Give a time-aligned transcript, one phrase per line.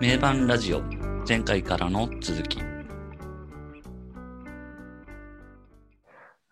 [0.00, 0.82] 名盤ラジオ
[1.26, 2.58] 前回からの続き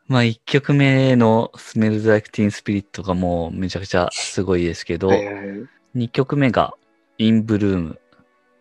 [0.07, 6.73] まあ1曲目の Smells Like Teen Spirit がもうめちゃくちゃすごいですけど、はいはいはい2曲目が
[7.19, 7.97] In Bloom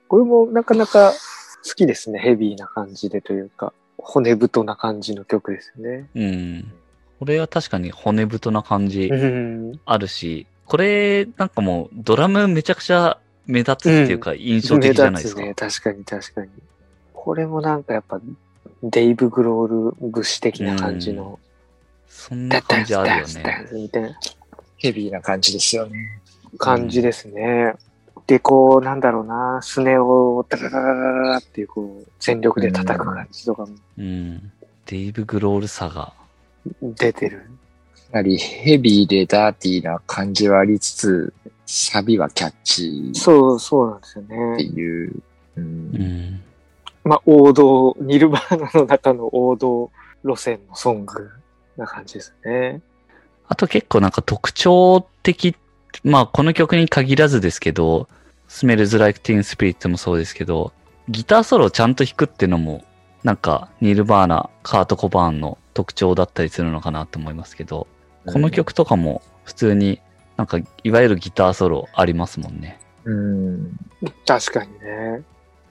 [0.09, 1.13] これもなかなか
[1.65, 2.19] 好きですね。
[2.19, 6.09] ヘビーな感じでというか、骨太な感じの曲ですよね。
[6.15, 6.71] うん
[7.19, 9.79] これは確かに骨太な感じうん。
[9.85, 13.19] あるし、これなんかもうドラムめちゃくちゃ
[13.51, 15.41] 目立つっていうか印象的じゃないですか。
[15.41, 15.93] 目立つね。
[15.93, 16.49] 確かに確かに。
[17.13, 18.19] これもなんかやっぱ、
[18.81, 19.67] デイブ・グロー
[20.01, 21.39] ル節的な感じの、
[22.07, 24.15] そんな感じあるよね。
[24.77, 26.21] ヘビーな感じですよね。
[26.57, 27.75] 感じですね。
[28.25, 34.51] で、こう、なんだろうな、スネをダラダラダラダラっていう、こう、全力で叩く感じとかもうん。
[34.85, 36.13] デイブ・グロールさが。
[36.81, 37.39] 出てる。
[38.11, 41.33] かなりヘビーでダーティーな感じはありつつ、
[41.73, 44.61] サビはキャッチそう、そうなんですよてね。
[44.61, 45.23] いう。
[45.55, 46.43] うんうん。
[47.05, 49.89] まあ、王道、ニルバーナの中の王道
[50.25, 51.29] 路線のソング
[51.77, 52.81] な感じですね。
[53.47, 55.55] あと結構なんか特徴的、
[56.03, 58.09] まあこの曲に限らずですけど、
[58.49, 60.73] Smells Like Teen Spirit もそうですけど、
[61.07, 62.83] ギターソロをちゃんと弾くっていうのも、
[63.23, 67.87] なんかニルバーナ、カート・コバーンの特徴だったりするのかなと思いますけど、
[68.25, 70.01] この曲とかも普通に
[70.37, 72.79] なんかいわゆるギターソロありますもんね。
[73.05, 73.77] うん。
[74.25, 75.23] 確かにね。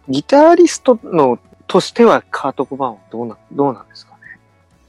[0.08, 4.38] ギタリストの、としてはカート・コバーンはどうな、どうなんですかね。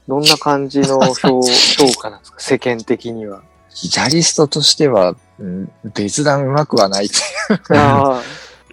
[0.08, 3.42] どんな感じの評評価なんですか世間的には。
[3.74, 7.78] ギタリストとしては、うん別段上手くはないっていう。
[7.78, 8.22] ああ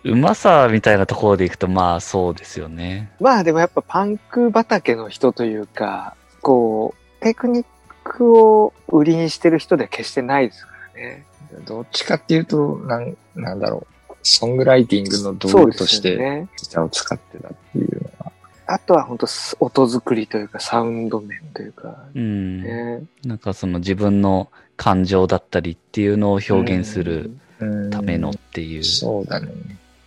[0.04, 3.12] うまさみたいなところでいくとまあそうですよね。
[3.20, 7.66] まあでもやっぱパンク畑の人というか、こう、テクニッ
[8.04, 11.26] クを売りにしてる人では決してないですからね。
[11.66, 14.16] どっちかっていうと、なん、なんだろう。
[14.22, 16.48] ソングライティングの道具として。
[16.62, 18.32] ギターを使ってたっていうのは。
[18.68, 19.28] あとは本当
[19.60, 22.62] 音作りというかサウンド面というか、うん。
[22.62, 23.02] ね。
[23.24, 28.84] なんかその自分の感情だったりっていうのを表現するうんためのっていう。
[28.84, 29.52] そうだね。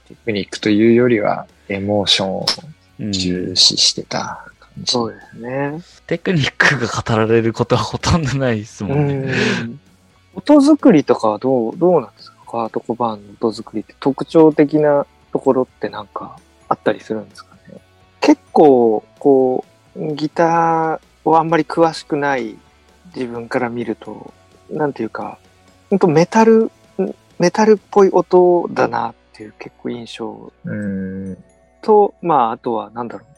[0.09, 2.47] テクニックというよりは、エモーションを
[3.01, 4.93] うん重視してた感じ。
[4.93, 5.83] そうですね。
[6.07, 9.15] テクニックが語られることはほとんどないですもんね。
[9.15, 9.81] うん
[10.35, 12.37] 音作りとかはどう、どうなんですか？
[12.47, 13.95] カート・コバーンの音作りって。
[14.01, 16.39] 特徴的なところってなんか
[16.69, 17.81] あったりするんですかね？
[18.21, 19.65] 結構、こ
[19.97, 22.57] う、ギターをあんまり詳しくない
[23.15, 24.33] 自分から見ると、
[24.71, 25.39] なんていうか、
[25.91, 26.71] 本当メタル、
[27.39, 30.53] メタルっぽい音だなっていう結構印象。
[30.65, 31.37] うん。
[31.83, 33.29] と、まあ、あとはなんだろう、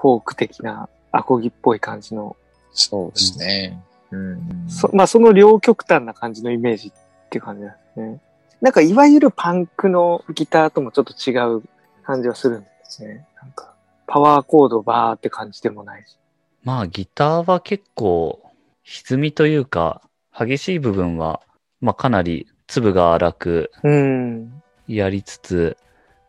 [0.00, 2.36] フォーク的なアコギっぽい感じの。
[2.72, 3.82] そうですね。
[4.10, 4.64] うん。
[4.68, 8.20] そまあ、その両極端な感じのイメージっていう感じなんですね。
[8.60, 11.62] なんか、いわゆるパンクのギターともちょっと違う
[12.04, 13.26] 感じはするんですね。
[13.40, 13.74] なんか、
[14.06, 16.18] パワーコードバーって感じでもないし。
[16.64, 18.40] まあギターは結構
[18.82, 20.02] 歪みというか
[20.36, 21.40] 激しい部分は
[21.80, 24.62] まあかなり粒が荒くうん。
[24.86, 25.76] やりつつ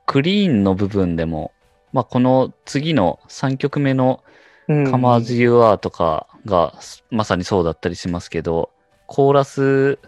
[0.06, 1.52] クリーンの部分でも
[1.94, 4.29] まあこの次の3曲目のうん。
[4.90, 6.74] カマーズ・ユー・アーとかが
[7.10, 8.70] まさにそうだったりしますけど
[9.08, 10.00] コーラス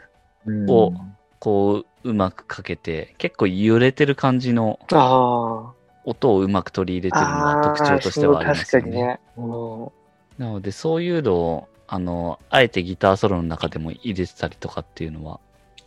[0.68, 0.94] を
[1.40, 5.74] こううまくかけて結構揺れてる感じのあ
[6.06, 7.20] 音をうまく取り入れあ。
[7.20, 8.92] てるのが特徴としてはありますよね。
[8.92, 9.20] ね。
[9.38, 9.42] う
[9.88, 10.02] ん
[10.42, 15.40] なので、そういうのを、あの、あえてギターソロの中でも入れてたりとかっていうのは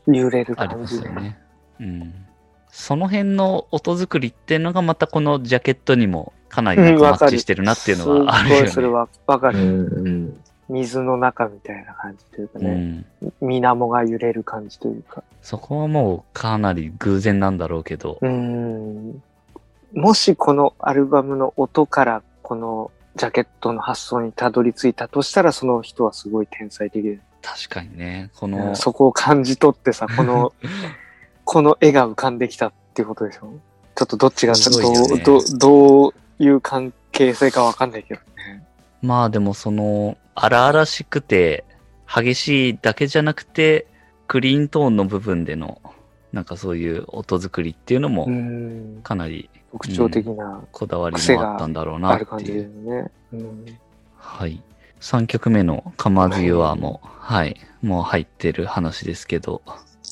[0.06, 0.86] 揺れるありま。
[0.86, 1.38] すよね。
[1.80, 2.14] うん。
[2.76, 8.56] その辺の音作りっていうのがまたこのジャケットにもかなりなんかマッチしてるなっていうのはあるよね。
[8.56, 9.58] すごいそれはわかうる。
[9.60, 10.40] ん。
[10.68, 12.74] 水の中みたいな感じというかうね。
[12.74, 13.06] ん。
[13.40, 15.22] 水面が揺れる感じというか。
[15.40, 18.18] そこはもうかなり偶然なんだろうけど。
[18.20, 19.22] うん。
[19.92, 30.52] もしこのアルバムの音からこのジャケットの発想にたどり着いたとしたらその人はすごい天才的で、確かにね、この、そこを感じ取ってさ、この、
[31.44, 33.52] この絵が浮かんできたっていうことでしょ？
[33.94, 34.60] ちょっとどっちがね
[35.24, 38.66] どう、どう、いう関係性かわかんないけどね。
[39.02, 41.64] まあでもその、荒々しくて、
[42.12, 43.86] 激しいだけじゃなくて、
[44.26, 45.80] クリーントーンの部分での、
[46.32, 49.00] なんかそういう音作りっていうのもうん。
[49.04, 53.02] かなり特徴的なこだわりもあったんだろうなっていう。
[53.04, 53.10] ね。
[53.32, 53.78] うん。
[54.16, 54.60] はい。
[55.00, 59.62] 3曲目のカマーズ・ユアも、はい、もう入ってる話ですけど、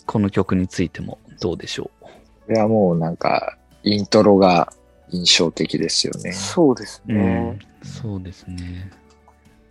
[0.07, 2.05] この曲についてもどうでしょう？
[2.05, 2.11] こ
[2.49, 4.73] れはもうなんか、イントロが
[5.11, 6.33] 印象的ですよね。
[6.33, 8.91] そうですうねん。、そうですね。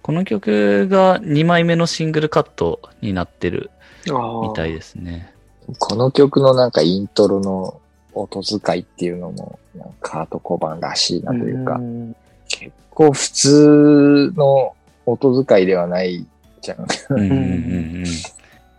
[0.01, 3.69] この曲が2枚目のシングルカットになってる
[4.05, 5.33] みたいですね。
[5.77, 7.79] この曲のなんかイントロの
[8.13, 9.59] 音遣いっていうのも、
[10.01, 12.15] カート小判らしいなというか、ん
[12.47, 14.75] 結構普通の
[15.05, 16.25] 音遣いではない
[16.61, 16.85] じゃん。
[17.09, 17.35] うんうんう
[18.01, 18.03] ん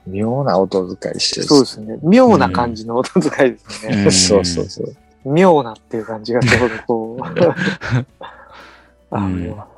[0.06, 1.46] 妙な音遣いしてる。
[1.46, 1.99] そうですね。
[2.02, 4.04] 妙な感じの音遣いですね。
[4.04, 4.94] うんそうそうそう。
[5.25, 7.22] 妙なっていう感じがちょうどこう。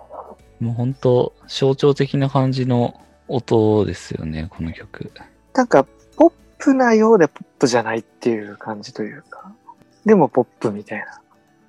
[0.61, 5.11] もう本当象徴的な感じの音ですよね、この曲。
[5.55, 5.85] なんか、
[6.17, 9.53] ポップなようでポップじゃないっていう感じというか。
[10.05, 11.20] でもポップみたいな。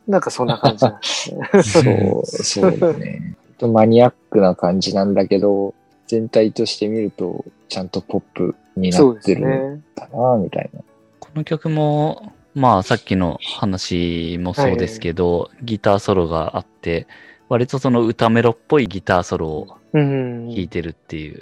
[0.07, 2.21] なんかそんな感じなんですね。
[2.21, 3.35] そう、そうだね。
[3.61, 5.73] マニアックな感じなんだけど、
[6.07, 9.81] 全体として見ると、ちゃんとポップになってる。
[9.95, 10.81] かな、みたいな。
[11.19, 17.07] この曲も、まあさっきの話もそうですけど、ギターソロがあって、
[17.49, 20.47] 割とその歌メロっぽいギターソロをうん。
[20.47, 21.41] 弾いてるっていう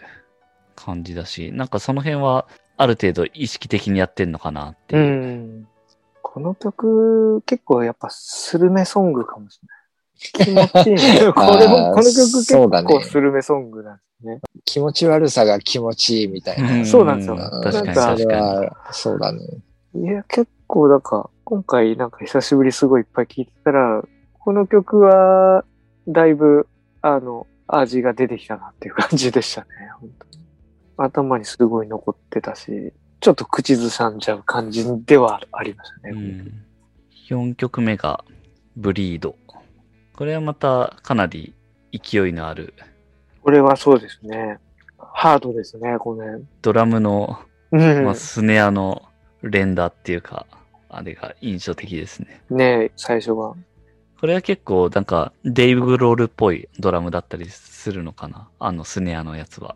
[0.75, 2.47] 感じだし、なんかその辺は
[2.77, 5.05] ある程度意識的にやってんのかなってういう。
[5.07, 5.67] ん。
[6.21, 9.82] この曲、結構やっぱスルメソングかもしれない。
[10.17, 11.31] 気持ちいいね。
[11.33, 12.55] これも、この曲結
[12.85, 14.41] 構スルメソングなんですね。
[14.65, 16.75] 気持ち悪さが気持ちいいみたいな。
[16.77, 19.39] んそうなんですよ確かになんか確かそれは、そうだね。
[19.95, 24.03] いや、結構なんか、今回なんか久しぶりすごいいっぱい聴いてたら、
[24.39, 25.65] この曲は、
[26.07, 26.67] だいぶ、
[27.01, 29.67] あの、味が出てきたなっていう感じでしたね、
[29.99, 30.43] 本当に。
[30.97, 36.21] 頭にすごい残ってたし、ちょっと口ずさんじゃう感じではありましたうね。
[36.21, 36.53] ん、
[37.29, 38.23] 4曲目が
[38.75, 39.35] ブリード。
[40.15, 41.53] これはまたかなり
[41.91, 42.73] 勢いのある
[43.41, 44.57] これはそうですね。
[44.97, 46.41] ハードですね、これ。
[46.61, 47.39] ドラムの、
[47.71, 48.05] うん。
[48.05, 49.03] まあ、スネアの
[49.41, 50.47] 連打っていうか、
[50.89, 52.41] あれが印象的ですね。
[52.49, 53.55] ね最初は。
[54.19, 58.47] これは結構なんかデイブ・グロールっぽいドラムだったりするのかな？
[58.59, 59.75] あのスネアのやつは。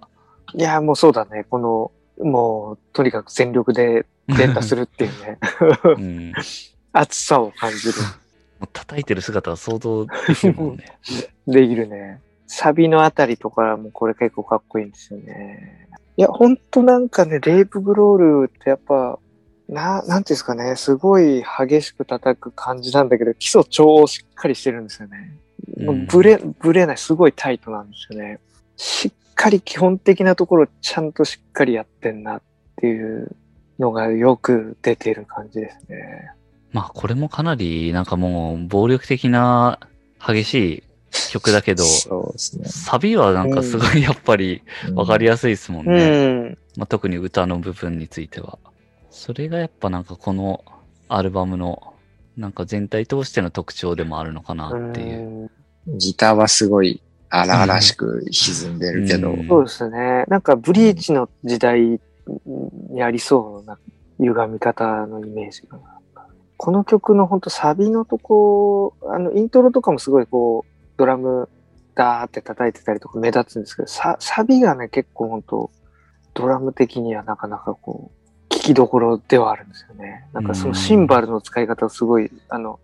[0.54, 1.44] いや、もうそうだね。
[1.50, 1.92] この、
[2.26, 5.38] もう、とにかく全力で連打するっていうね。
[5.84, 6.30] うん。
[6.30, 6.34] も
[6.94, 7.94] 熱さを感じる。
[8.66, 10.86] う叩いてる姿は想像できるもんね。
[11.48, 12.22] できるね。
[12.48, 15.88] サビのあたりとかもこれ結構かっこいいんですよね。
[16.16, 19.20] いや、ほんとなんかね、レイプグロールってやっぱ、
[19.70, 25.38] な、なんていうんですかね、すごい激しく叩く感じなんだけど、基礎超しっかりしてるんですよね。
[25.78, 28.40] もううんブレ、ブレない、すごいタイトなんですよね。
[28.78, 32.42] しっかり基本的なところちゃんとしっかりやってんなっ
[32.78, 33.36] ていう
[33.78, 36.32] のがよく出てる感じですね。
[36.78, 39.80] まあこれもかなりなんかもう暴力的な
[40.20, 40.84] 激しい
[41.32, 42.66] 曲だけど、そうですね。
[42.68, 44.62] サビはなんかすごいやっぱり
[44.94, 46.28] わかりややすいですもんうね。
[46.52, 46.58] ん。
[46.78, 48.60] まあ、特に歌の部分については。
[49.10, 50.64] それがやっぱなんかこの
[51.10, 51.96] アルバムの
[52.38, 55.28] なんか全体通しての特徴でもあるのかなっていう。
[55.28, 55.50] うん
[55.88, 60.26] ギターはすごい荒々しく歪んでるけど、うんそうですね。
[60.28, 62.00] なんかブリーチの時代
[62.92, 63.80] にありそうな
[64.20, 65.80] 歪み方のイメージが。
[66.58, 71.50] この曲の本当サビのとこ、あの、イントロとかもすごいこう、ドラム
[71.96, 75.72] ダーって叩いてたりとか目立つんですけど、ササビがね、結構本当
[76.34, 78.12] ドラム的にはなかなかこ
[78.50, 80.26] う、聞きどころではあるんですよね。
[80.34, 82.80] なんかそのシンバルの使い方すごい、あの、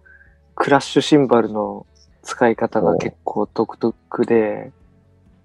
[0.56, 1.86] クラッシュシンバルの
[2.22, 4.72] 使い方が結構独特で、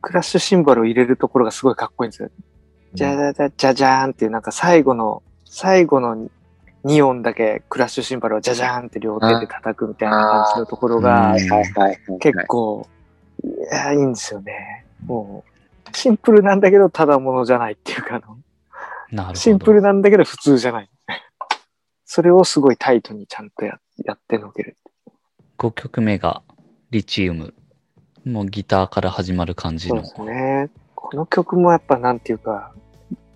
[0.01, 2.31] クラッシュシンバルを入れるところがすごいかっこいいんですよ。
[2.95, 6.29] じゃじゃじゃじゃじゃーんっていうなんか最後の、最後の
[6.85, 11.35] 2音だけクラッシュシンバルをじゃじゃーんって両手で叩くみたいな感じのところが。
[12.21, 12.87] 結構、
[13.43, 14.85] いや、いいんですよね。
[15.05, 18.39] もう、シンプルなんだけどただものじゃないっていうかあの、
[19.11, 19.35] なるほど。
[19.35, 20.91] シンプルなんだけど普通じゃない。
[22.05, 24.77] それをすごいタイトにちゃんとややってのける。
[25.59, 26.43] 5曲目が
[26.91, 27.55] リチウム。
[28.25, 30.05] もうギターから始まる感じの。
[30.05, 30.71] そうですね。
[30.95, 32.73] この曲もやっぱなんていうか、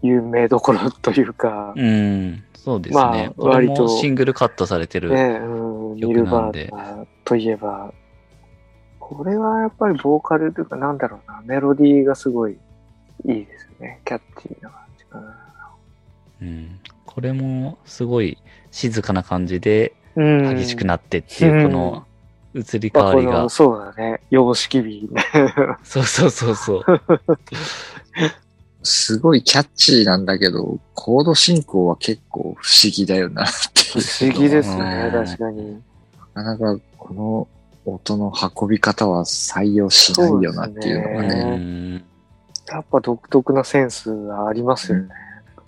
[0.02, 3.32] 有名どころというか、うん、そうですまあね。
[3.36, 5.10] これ割ともシングルカットされてる。
[5.10, 7.92] ね、うん、曲ニルバなんでーナといえば、
[8.98, 12.52] これはやっぱりボーカルというかなんだろうな、メロディーがすごい
[13.26, 14.00] いいですね。
[14.04, 15.36] キャッチーな感じかな。
[16.42, 18.38] うん、これもすごい
[18.70, 20.56] 静かな感じでうん。
[20.56, 22.06] 激しくなってっていう、うんこの
[22.54, 23.48] 移り変わりが。
[23.48, 24.20] そうだね。
[24.30, 25.24] 様式美ね。
[25.82, 26.84] そうそうそうそう。
[28.82, 34.32] すごいキャッチーなんだけど、コード進行は結構不思議だよなって不いう。
[34.32, 35.20] 思議ですねう。
[35.20, 35.82] ん確かに。
[36.34, 37.48] なかなかこの
[37.84, 41.56] 音の運び方は採用しないよなっていうのがうね。
[41.56, 42.04] ん、
[42.68, 45.08] やっぱ独特なセンスがありますよね。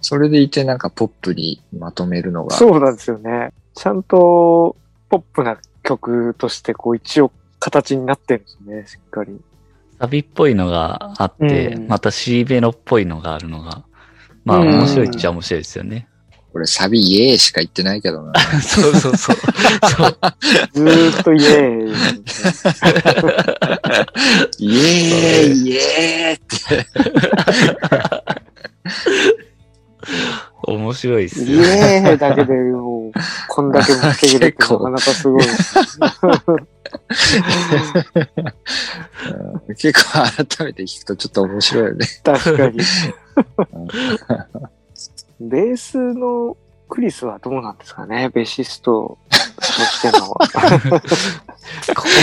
[0.00, 3.52] それでいてなんかポップにまとめるのが、そうなんですよね。
[3.75, 4.76] ちゃんと
[5.09, 8.87] ポップな曲としてこう一応形になってるんですね。
[8.87, 9.40] しっかり。
[10.05, 13.85] サビっぽいのがあって、うんまた C ベロっぽいのがあるのが、
[14.45, 16.09] まあうん面白いっちゃ面白いですよね。
[16.53, 18.35] 俺サビイエーしか言ってないけどな。
[18.61, 19.37] そうそうそう。
[19.37, 20.17] そ う
[20.75, 21.89] ずーっとイエー
[24.59, 24.67] イ。
[24.67, 26.87] イエーイイエーって。
[30.65, 31.65] 面白いっすイよ。
[31.65, 33.13] エーイだけでもう、
[33.49, 35.45] こんだけ持ってくるって なかなかすごい。
[39.67, 40.13] うん結構
[40.47, 42.07] 改めて聞くとちょっと面白いよね。
[42.23, 42.79] 確かに。
[45.41, 46.57] ベースの
[46.89, 48.29] クリスはどうなんですかね？
[48.31, 50.27] ベーシストとしての。
[50.29, 50.49] ここ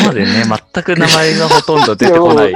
[0.06, 2.54] までね、全く名前がほとんど出てこない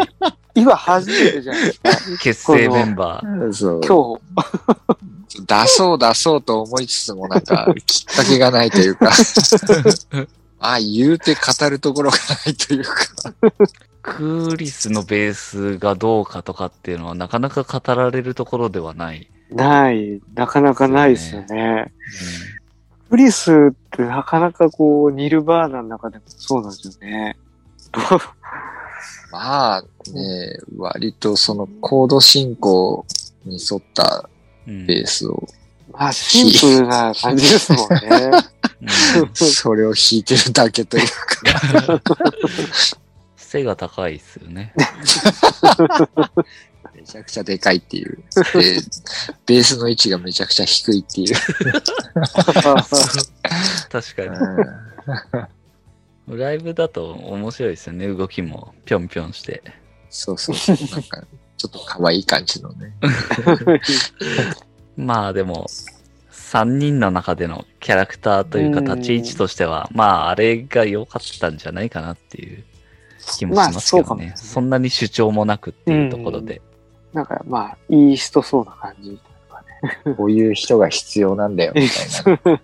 [0.53, 1.89] 今初めてじゃないですか？
[2.21, 3.53] 結成メンバー。
[3.53, 3.81] そう。
[3.81, 4.19] 今
[5.63, 9.11] 出そう出そうと思いつつもなんかきっかけがないというか。
[10.59, 13.33] あ、言うて語るところがないというか。
[14.01, 19.27] クーリスのベースがどうかとかっていうのはなかなか語られるところではない。
[19.49, 21.91] 日、ない、なかなかないですよね。
[23.09, 27.37] クリスってなかなかこう、ニルバーナの中でもそうなんですよね。
[29.31, 33.05] まあね、割とそのコード進行
[33.45, 34.29] に沿った
[34.67, 35.47] うんベースを、
[35.97, 37.99] まあ、シンプルな感じですもんね。
[38.31, 38.55] うん
[39.33, 42.01] それを弾いてるだけというか。
[43.35, 44.73] 背が高いっすよね。
[46.93, 48.17] めちゃくちゃでかいっていう。
[48.53, 48.81] で、
[49.45, 51.35] ベースの位置がめちゃくちゃ低いっていう。
[53.89, 54.23] 確か
[56.27, 56.39] うんに。
[56.39, 58.07] ライブだと面白いですよね。
[58.07, 59.63] 動きもぴょんぴょんして。
[60.09, 60.77] そうそうそう。
[60.91, 61.23] なんか、
[61.57, 62.93] ちょっと可愛い感じのね。
[64.97, 65.67] まあでも、
[66.31, 72.63] 3人の中でのキャラクターというかうん立ち位置としては、まああれが良かったんじゃないかなっていう
[73.37, 74.27] 気もしますけどね。
[74.27, 76.61] まあそそんなに主張もなくっていうところで。
[77.13, 79.17] なんか、まあ、いい人そうな感じ。
[80.17, 82.59] こういう人が必要なんだよ、みたいな。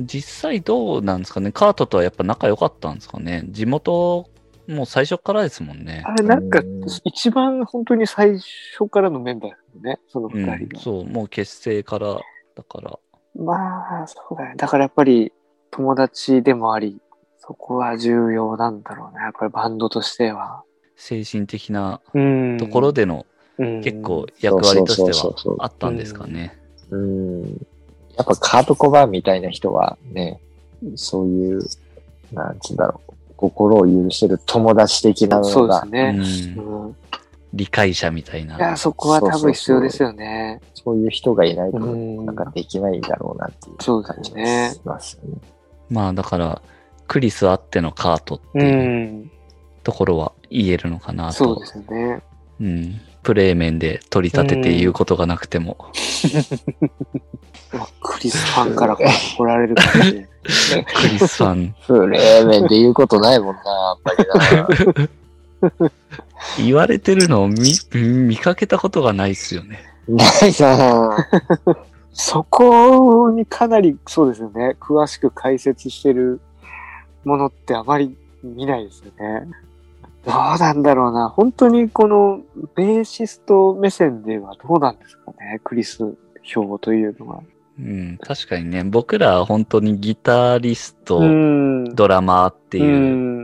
[0.00, 4.28] 実際どうなんですかねカートとはやっぱ仲良かったんですかね地元、
[4.68, 6.14] もう最初からですもんねあ。
[6.14, 8.38] れ、なんかうん、一番本当に最
[8.78, 10.80] 初からのメンバーですよね、そのうん二人が。
[10.80, 12.18] そう、もう結成から、
[12.54, 12.98] だから、
[13.38, 14.54] まあ、そうだね。
[14.56, 15.32] だからやっぱり、
[15.70, 17.00] 友達でもあり、
[17.38, 19.22] そこは重要なんだろうね。
[19.22, 20.62] やっぱりバンドとしては。
[20.96, 23.26] 精神的なうんところでの
[23.58, 26.58] うん結構役割としてはあったんですかね。
[26.90, 27.42] うん。
[28.16, 30.40] やっぱカート・コバーンみたいな人はね、
[30.94, 31.60] そういう、
[32.32, 33.05] なんつうんだろう、
[33.36, 36.94] 心を許せる友達的なそうでのが、すね。
[37.52, 38.56] 理解者みたいな。
[38.56, 40.60] いや、そこは多分必要ですよね。
[40.74, 45.38] そういう人がいないと、うんなんかできないんだろうなっていうそう感じですねがしますよね。
[45.90, 46.62] まあだから、
[47.06, 48.62] クリスあってのカートってう。
[48.62, 49.30] いうん
[49.82, 51.32] ところは言えるのかなと。
[51.32, 52.20] そうですよね。
[52.60, 53.00] うん。
[53.22, 55.90] プレー面で取り立てて言うことがなくても。
[58.00, 60.28] クリスファンから来られるかもしれない。
[60.84, 65.08] クリスファン、プレー面で言うことないもんな、やっぱりな。
[66.58, 69.80] 言われてるのを見、見かけたことがないっすよね。
[70.06, 70.28] ない
[70.60, 71.28] な
[72.12, 74.76] そこにかなり、そうですよね。
[74.80, 76.40] 詳しく解説してる
[77.24, 79.48] ものってあまり見ないですよね。
[80.26, 81.28] どうなんだろうな。
[81.28, 82.40] 本当にこの
[82.74, 85.60] ベーシスト目線ではどうなんですかね。
[85.62, 87.42] クリス票というのは。
[87.78, 88.18] うん。
[88.20, 92.96] 確かにね、僕らは本当にギタリスト、んドラマーってういう、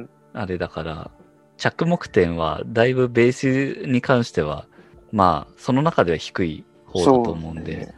[0.02, 0.10] ん。
[0.32, 1.10] あれだから、
[1.56, 4.66] 着目点はだいぶベースに関しては、
[5.12, 7.94] まあ、その中では低い方だと思うんで。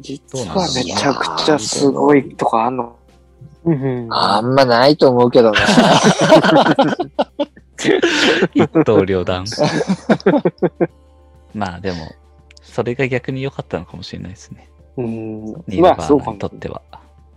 [0.00, 2.96] 実はめちゃくちゃすごいとかあんの。
[3.64, 4.06] うん。
[4.10, 5.60] あんまないと思うけどな。
[8.54, 9.44] 一刀両断。
[11.54, 11.98] まあでも、
[12.62, 14.68] それが逆に良かったのかもしれないですね。
[14.96, 15.44] うん。
[15.66, 16.82] ニルバーにとっては。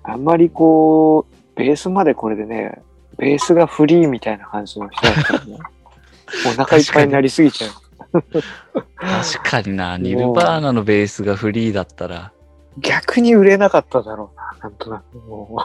[0.03, 2.81] あんまりこう、ベースまでこれでね、
[3.17, 5.57] ベースがフリーみたいな感じの人だったらね、
[6.47, 8.21] お腹いっぱいになりすぎちゃう。
[8.21, 12.31] 確かにな、ニルバーナのベースがフリーだったら、
[12.77, 15.57] 逆に売れなかっただろうな、なんとなくも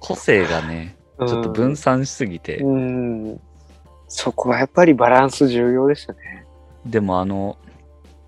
[0.00, 1.26] 個性がね、う。
[1.26, 3.40] ちょっと分散しすぎて、うん。
[4.08, 4.10] うん。
[4.10, 6.46] そこはやっぱりバランス重要ですよね。
[6.86, 7.56] でもあの、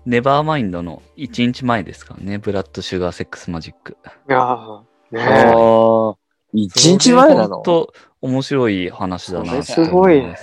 [0.05, 3.97] ネバーマインドの1日前ですからね、ブラッド・シュガー・セックス・マジック。
[4.29, 6.15] いやーねああ、
[6.53, 7.55] 一日前なの？
[7.57, 10.37] 本当面白い話だなすごいね。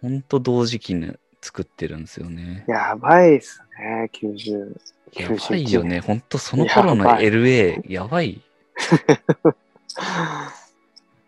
[0.00, 2.64] 本当同時期に作ってるんですよね。
[2.68, 4.76] やばいっすね、90。
[5.14, 6.00] やばいよね。
[6.00, 8.40] 本当その頃のやばい LA、やばい。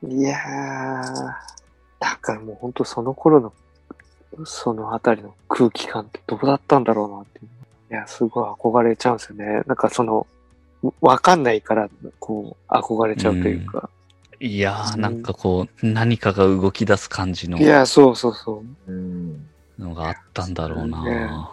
[0.02, 1.32] いやー、
[2.00, 3.52] だからもう本当その頃の、
[4.44, 7.48] そのあたりの空気感ってどうだったんだろうなっていう。
[7.92, 9.62] いや、すごい憧れちゃうんですよね。
[9.66, 10.26] なんかその、
[11.00, 11.88] わかんないから、
[12.18, 13.90] こう、憧れちゃうというか。
[14.40, 18.92] いやー、うんなんかこう、何かが動き出す感じのいや、そうそうそう。
[18.92, 19.46] うん。
[19.78, 21.50] のがあったんだろうねな。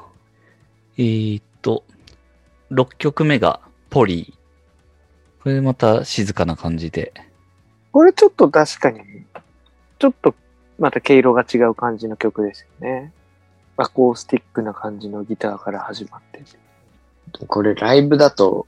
[0.97, 1.83] えーっと、
[2.71, 5.43] 6曲目がポリー。
[5.43, 7.13] これまた静かな感じで。
[7.91, 8.99] これちょっと確かに、
[9.99, 10.35] ちょっと
[10.79, 13.11] また毛色が違う感じの曲ですよね。
[13.77, 16.43] アコースティックな感じのギターから始まって。
[17.47, 18.65] これライブだと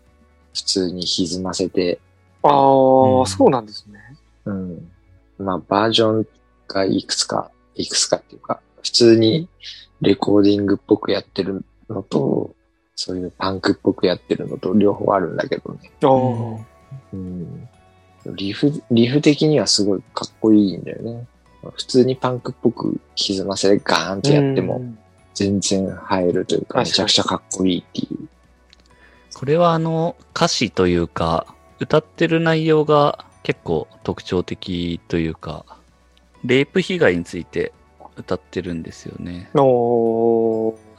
[0.53, 1.99] 普通に歪ませて、
[2.43, 3.99] ああ、うんそうなんですね。
[4.45, 4.91] うん。
[5.37, 6.27] まあバージョン
[6.67, 9.47] がいくつか、いくつかっていうか、普通に
[10.01, 12.55] レコーディングっぽくやってるのと、
[12.95, 15.91] そういうパンクっぽくやってるのと両方あるんだけどね。
[16.03, 16.09] ああ、
[17.13, 17.69] うん。
[18.35, 21.27] リフ、リフ的にはすごいかっこいいんだよね。
[21.75, 24.81] 普通にパンクっぽく歪ませでガーンってやっても
[25.33, 28.27] 全然入るというか、めちゃくちゃかっこいいっていう。
[29.33, 35.65] これはあの歌詞というか、歌ってる内容が結構特徴的というか、
[36.43, 37.73] レイプ被害について
[38.15, 39.49] 歌ってるんですよね。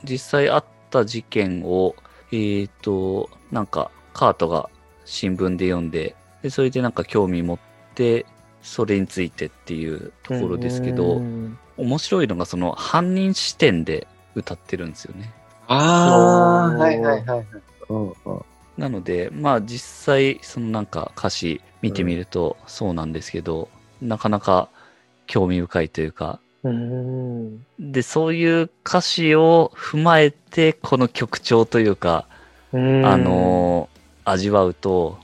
[0.04, 1.94] 実際あった事件を、
[2.32, 4.70] えーと、なんかカートが
[5.04, 7.58] 新聞で読んで、でそれでなんか興味持っ
[7.94, 8.26] て、
[8.62, 15.32] それについてっていうところですけうど、ん面白いのがその犯人視点で歌ってるんですよね。
[15.66, 17.46] ああーはいはいはいはい。
[17.88, 18.14] うんうん。
[18.76, 23.68] なので、まあ実際、そのなんか歌詞見てみるとそうなんですけど、
[24.02, 24.68] なかなか
[25.26, 27.64] 興味深いというか、うん。
[27.78, 32.26] で、そういう歌詞を踏まえて、この曲調というか、
[32.72, 35.18] うんあ、のー味わうと、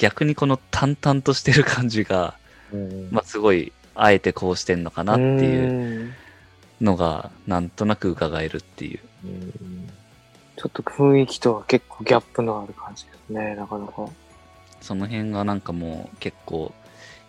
[0.00, 2.34] 逆にこの淡々としてる感じが、
[2.72, 5.72] うんまあすごい、あえてこうしてんのかなっていうう
[6.04, 6.14] ん
[6.80, 9.00] のが、なんとなく伺えるっていう。
[9.24, 9.90] うん
[10.56, 14.06] ちょっと雰囲気とは結構ギャップのある感じですね、なかなか。
[14.82, 16.72] その辺がなんかもう結構、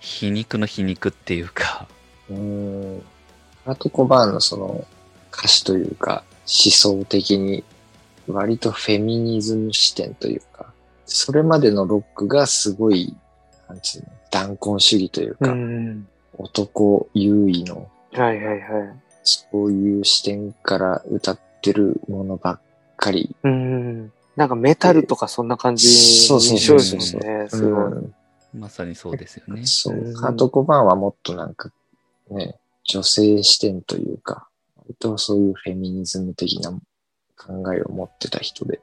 [0.02, 1.88] 皮肉の皮肉っていうか、
[2.30, 3.02] うん。
[3.66, 4.86] アートコバーンのその
[5.32, 7.64] 歌詞というか思想的に
[8.28, 10.51] 割とフェミニズム視点というか、
[11.14, 13.16] それまでのロックがすごい、
[13.68, 16.08] なんつうの、断根主義というか、ん。
[16.38, 18.94] 男優位のはいはいはい。
[19.24, 22.62] そういう視点から歌ってるものばっ
[22.98, 23.36] かり。
[23.44, 24.12] うん。
[24.36, 25.88] なんかメタルとかそんな感じ
[26.26, 27.48] そうそうそうそう印象ですね。
[27.50, 27.84] すごい。
[27.84, 28.14] うん
[28.54, 29.66] まさにそうですよね。
[29.66, 30.12] そうう。
[30.12, 31.72] んハートコバーンはもっとなんか、
[32.30, 36.72] ね、女性視点というか、割とそういうフェミニズム的な
[37.38, 38.82] 考えを持ってた人で、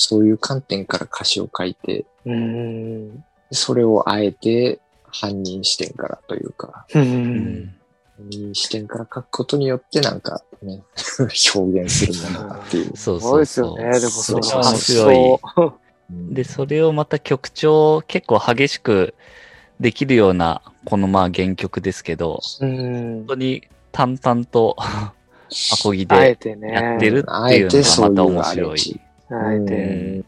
[0.00, 3.22] そういう観点から歌詞を書いて、うん。
[3.50, 4.80] それをあえて
[5.12, 6.98] 犯人視点からというか、う。
[6.98, 7.74] うんん。
[8.16, 10.82] 犯人視点から書くことによってなんかね、
[11.54, 12.96] 表現するものだっていう。
[12.96, 13.78] そうすごいそうそう。
[13.78, 14.00] ですよね。
[14.00, 16.34] でもそのそ面発白い。
[16.34, 19.14] で、それをまた曲調結構激しく
[19.80, 23.24] できるような、このまあ原曲ですけど、うん本。
[23.28, 25.12] 当に淡々と ア
[25.82, 26.72] コギでてね。
[26.72, 29.00] やってるあっていうのがまた面白い。
[29.30, 29.74] レンジ。
[29.74, 30.14] あえて。
[30.16, 30.24] うん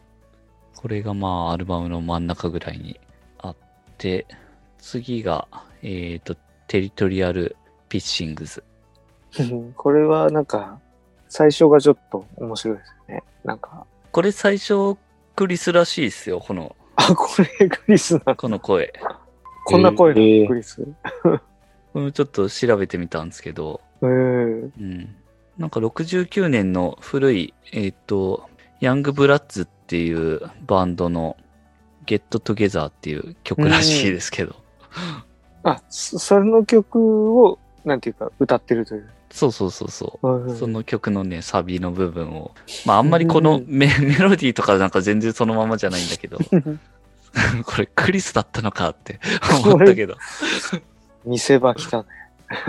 [0.83, 2.99] これがまあアルバムの真ん中ぐらいに
[3.37, 3.55] あっ
[3.97, 4.25] て、
[4.79, 5.47] 次が、
[5.81, 6.35] えっ、と、
[6.67, 7.55] テリトリアル
[7.87, 8.61] ピッシングズ。
[9.77, 10.81] これはなんか、
[11.29, 13.23] 最初がちょっと面白いですよね。
[13.45, 14.97] なんか、これ最初
[15.37, 18.91] クリスらしいですよ、この、あ、これクリスな、この声。
[19.63, 20.85] こんな声えーのクリス？
[21.23, 21.39] こ
[21.95, 24.63] れもちょっと調べてみたんですけど、うん。
[24.63, 25.15] うん。
[25.57, 28.49] なんか69年の古い、えっ、と、
[28.83, 31.37] ヤングブラッツっていうバンドの
[32.05, 34.57] Get Together っていう曲らしいですけど、
[35.63, 39.09] あ、そそれの曲を、なんていうか、歌ってるという。
[39.31, 40.27] そうそうそうそう。
[40.27, 42.51] うんその曲のね、サビの部分を。
[42.85, 46.37] まああんまりこのメメロディーとかなんか全然そのままじゃないんだけど、
[47.63, 49.21] これクリスだったのかって
[49.63, 50.17] 思ったけど。
[51.23, 52.09] 見せ場来たね。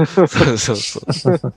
[0.07, 1.55] そうそうそう。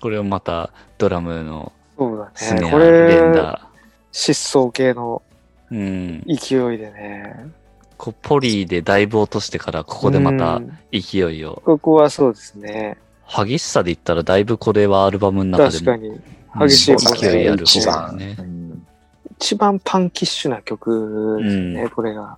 [0.00, 3.71] これをまたドラムのそうスネア連れ、打。
[4.12, 5.22] 疾走系の
[5.70, 6.24] うん。
[6.26, 7.50] 勢いでね。
[7.96, 11.62] こうポリーでだいぶ落としてからここでまたうん勢いを。
[11.64, 12.98] ここはそうですね。
[13.26, 16.68] 激しさで言ったらだいぶこれはアルバムの中でも確かに。
[16.68, 18.42] 激しいうん勢いある一方だ番、ねう。
[18.42, 18.86] ん
[19.38, 22.22] 一番パンキッシュな曲ですね、うんこれが。
[22.22, 22.36] か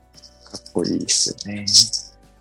[0.56, 1.66] っこいいですよね。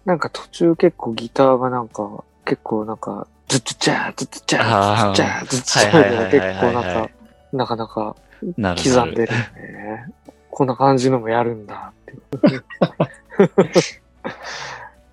[0.06, 7.10] なんか途中結構ギターがなんか、結構なんか、ズッツチャー、ズッツチャー、ズッツチャー、ズッツチャー結構なんか、
[7.52, 8.16] なかなか
[8.58, 8.96] なるほど。
[8.96, 9.32] 刻んでる。
[9.32, 10.14] ね。
[10.50, 11.56] こんな感じのもやる。
[11.56, 12.14] んだって。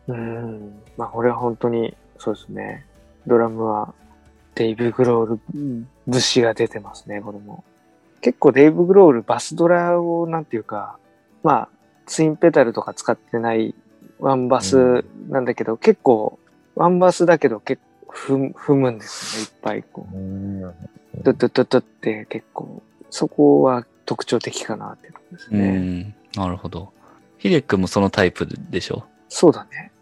[0.09, 0.83] うん。
[0.97, 2.87] まあこれは本当に、そうですね。
[3.27, 3.95] ドラムは
[4.55, 5.41] デイブ・グロール
[6.07, 7.65] 節が出てますね、これも。
[8.21, 10.99] 結構デイブ・グロールバスドラをなんていうか、
[11.43, 11.69] まあ、
[12.07, 13.75] ツインペダルとか使ってない
[14.19, 16.39] ワンバスなんだけど、結構、
[16.75, 18.13] ワンバスだけど結構
[18.53, 20.17] 踏むんですね、いっぱいこう。
[20.17, 20.61] うん。
[21.23, 25.79] ドッドドドって結構、そこは特徴的かなっていうところですうね。
[25.79, 26.15] ん。
[26.35, 26.93] なるほど。
[27.39, 29.05] ヒデ君もそのタイプでしょ？
[29.29, 29.93] そうだね。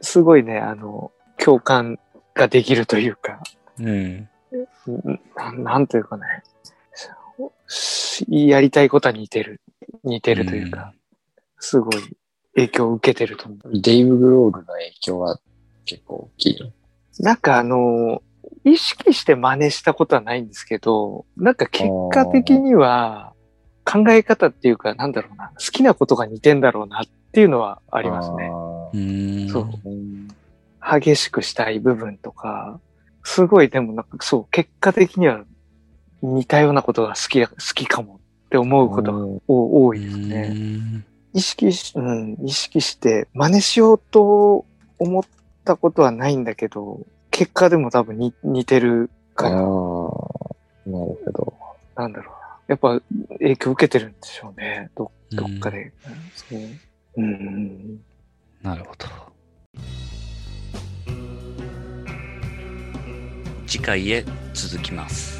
[0.00, 1.98] すごいね、あの、共感
[2.34, 3.42] ができるというか、
[3.78, 4.28] うん。
[5.36, 6.24] ななんというかね、
[8.28, 9.60] やりたいことは似てる、
[10.04, 10.92] 似てるというか、
[11.58, 11.94] すごい
[12.54, 13.80] 影響を受けてると思う。
[13.80, 15.38] デイブ・グロールの影響は
[15.84, 16.70] 結構大きいの？
[17.18, 18.22] なんかあの、
[18.64, 23.32] 意識して真似したことはないんですけど、なんか結果的には
[23.84, 28.50] 考え方っていうか、なんだろうな、好きなことが似てんだろうなっていうのはあありますね。
[29.50, 30.28] そううん。
[30.80, 32.80] 激しくしたい部分とか、
[33.22, 35.44] すごいでもなんかそう、結果的には
[36.22, 40.56] 似たようなことが好きだ、好きかもって思うことが多ういですね。
[41.32, 44.66] 意識し、うん、意識して真似しようと
[44.98, 45.22] 思っ
[45.64, 47.06] たことはないんだけど、
[47.40, 51.54] 結果でも多分に似てるああ、から、なるほど。
[51.96, 52.58] なんだろうな。
[52.68, 53.00] やっぱ
[53.38, 54.90] 影響受けてるんでしょうね。
[54.94, 55.84] どどっかで。
[55.84, 55.92] うん
[56.34, 56.58] そう
[57.16, 58.00] うんうん
[58.62, 59.06] なるほど。
[63.66, 64.22] 次回へ
[64.52, 65.39] 続きます。